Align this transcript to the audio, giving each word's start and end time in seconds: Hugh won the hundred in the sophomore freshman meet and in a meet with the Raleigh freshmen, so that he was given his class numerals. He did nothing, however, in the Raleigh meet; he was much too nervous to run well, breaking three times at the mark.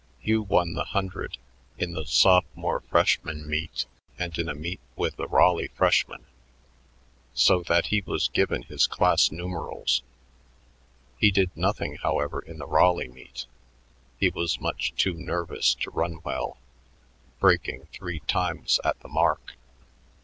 Hugh 0.19 0.41
won 0.41 0.73
the 0.73 0.83
hundred 0.83 1.37
in 1.77 1.93
the 1.93 2.07
sophomore 2.07 2.79
freshman 2.79 3.47
meet 3.47 3.85
and 4.17 4.35
in 4.35 4.49
a 4.49 4.55
meet 4.55 4.79
with 4.95 5.15
the 5.17 5.27
Raleigh 5.27 5.67
freshmen, 5.75 6.25
so 7.35 7.61
that 7.67 7.85
he 7.93 8.01
was 8.01 8.27
given 8.29 8.63
his 8.63 8.87
class 8.87 9.31
numerals. 9.31 10.01
He 11.19 11.29
did 11.29 11.55
nothing, 11.55 11.97
however, 11.97 12.39
in 12.39 12.57
the 12.57 12.65
Raleigh 12.65 13.09
meet; 13.09 13.45
he 14.19 14.31
was 14.31 14.59
much 14.59 14.91
too 14.95 15.13
nervous 15.13 15.75
to 15.75 15.91
run 15.91 16.19
well, 16.23 16.57
breaking 17.39 17.85
three 17.93 18.21
times 18.21 18.79
at 18.83 18.99
the 19.01 19.07
mark. 19.07 19.53